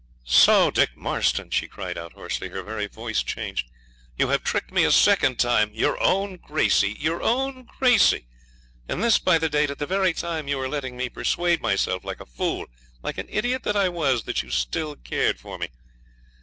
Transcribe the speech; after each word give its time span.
'So, 0.25 0.71
Dick 0.71 0.97
Marston,' 0.97 1.51
she 1.51 1.67
cried 1.67 1.95
out 1.95 2.13
hoarsely, 2.13 2.49
her 2.49 2.63
very 2.63 2.87
voice 2.87 3.21
changed, 3.21 3.69
'you 4.17 4.29
have 4.29 4.43
tricked 4.43 4.71
me 4.71 4.83
a 4.83 4.91
second 4.91 5.37
time! 5.37 5.69
Your 5.75 5.95
own 6.01 6.37
Gracey! 6.37 6.97
your 6.99 7.21
own 7.21 7.65
Gracey! 7.67 8.25
and 8.89 9.03
this, 9.03 9.19
by 9.19 9.37
the 9.37 9.47
date, 9.47 9.69
at 9.69 9.77
the 9.77 9.85
very 9.85 10.13
time 10.13 10.47
you 10.47 10.57
were 10.57 10.67
letting 10.69 10.97
me 10.97 11.07
persuade 11.07 11.61
myself, 11.61 12.03
like 12.03 12.19
a 12.19 12.25
fool, 12.25 12.65
like 13.03 13.19
an 13.19 13.27
idiot 13.29 13.61
that 13.61 13.75
I 13.77 13.89
was, 13.89 14.23
that 14.23 14.41
you 14.41 14.49
still 14.49 14.95
care 14.95 15.35
for 15.35 15.59
me! 15.59 15.67